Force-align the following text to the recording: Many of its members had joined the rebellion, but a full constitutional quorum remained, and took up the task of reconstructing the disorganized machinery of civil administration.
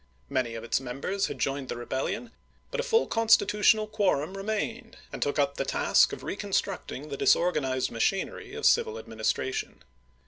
Many 0.31 0.55
of 0.55 0.63
its 0.63 0.79
members 0.79 1.27
had 1.27 1.37
joined 1.37 1.69
the 1.69 1.77
rebellion, 1.77 2.31
but 2.71 2.79
a 2.79 2.83
full 2.83 3.05
constitutional 3.05 3.85
quorum 3.85 4.35
remained, 4.35 4.97
and 5.13 5.21
took 5.21 5.37
up 5.37 5.57
the 5.57 5.63
task 5.63 6.11
of 6.11 6.23
reconstructing 6.23 7.09
the 7.09 7.17
disorganized 7.17 7.91
machinery 7.91 8.55
of 8.55 8.65
civil 8.65 8.97
administration. 8.97 9.83